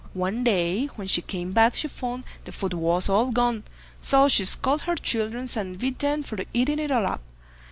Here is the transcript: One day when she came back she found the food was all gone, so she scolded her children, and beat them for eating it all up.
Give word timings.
One 0.15 0.43
day 0.43 0.87
when 0.95 1.07
she 1.07 1.21
came 1.21 1.51
back 1.51 1.75
she 1.75 1.87
found 1.87 2.23
the 2.45 2.51
food 2.51 2.73
was 2.73 3.07
all 3.07 3.29
gone, 3.31 3.63
so 4.01 4.27
she 4.27 4.45
scolded 4.45 4.85
her 4.87 4.95
children, 4.95 5.47
and 5.55 5.77
beat 5.77 5.99
them 5.99 6.23
for 6.23 6.39
eating 6.55 6.79
it 6.79 6.89
all 6.89 7.05
up. 7.05 7.21